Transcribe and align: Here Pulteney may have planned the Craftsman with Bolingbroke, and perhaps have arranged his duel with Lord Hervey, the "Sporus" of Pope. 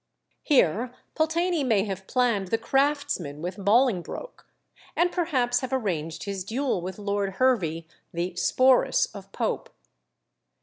Here 0.41 0.95
Pulteney 1.13 1.63
may 1.63 1.83
have 1.83 2.07
planned 2.07 2.47
the 2.47 2.57
Craftsman 2.57 3.39
with 3.39 3.63
Bolingbroke, 3.63 4.47
and 4.95 5.11
perhaps 5.11 5.59
have 5.59 5.71
arranged 5.71 6.23
his 6.23 6.43
duel 6.43 6.81
with 6.81 6.97
Lord 6.97 7.33
Hervey, 7.33 7.85
the 8.11 8.33
"Sporus" 8.35 9.05
of 9.13 9.31
Pope. 9.31 9.69